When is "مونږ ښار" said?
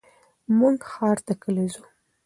0.57-1.17